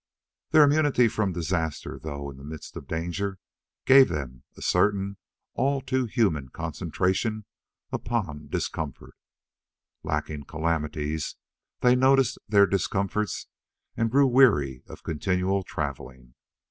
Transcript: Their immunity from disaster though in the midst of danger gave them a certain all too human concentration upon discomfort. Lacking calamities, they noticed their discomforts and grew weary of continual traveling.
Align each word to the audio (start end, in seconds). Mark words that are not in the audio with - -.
Their 0.49 0.63
immunity 0.63 1.07
from 1.07 1.31
disaster 1.33 1.99
though 2.01 2.31
in 2.31 2.37
the 2.37 2.43
midst 2.43 2.75
of 2.75 2.87
danger 2.87 3.37
gave 3.85 4.09
them 4.09 4.41
a 4.57 4.61
certain 4.63 5.17
all 5.53 5.79
too 5.79 6.05
human 6.05 6.49
concentration 6.49 7.45
upon 7.91 8.47
discomfort. 8.47 9.15
Lacking 10.01 10.45
calamities, 10.45 11.35
they 11.81 11.95
noticed 11.95 12.39
their 12.49 12.65
discomforts 12.65 13.45
and 13.95 14.09
grew 14.09 14.25
weary 14.25 14.81
of 14.87 15.03
continual 15.03 15.61
traveling. 15.61 16.33